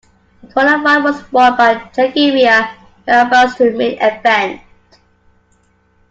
[0.41, 2.73] The qualifying was won by Jackie Rea
[3.05, 4.61] who advanced to the main event.